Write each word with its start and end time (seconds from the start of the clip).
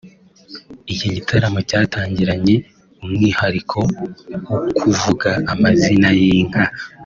Iki 0.93 1.07
gitaramo 1.15 1.59
cyatangiranye 1.69 2.55
umwihariko 3.03 3.77
wo 4.49 4.59
kuvuga 4.79 5.29
amazina 5.53 6.07
y’inka 6.19 6.63